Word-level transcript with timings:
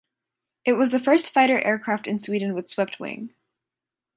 It 0.65 0.73
was 0.73 0.89
the 0.89 0.99
first 0.99 1.29
fighter 1.31 1.61
aircraft 1.61 2.07
in 2.07 2.17
Sweden 2.17 2.55
with 2.55 2.67
Swept 2.67 2.99
wing. 2.99 3.35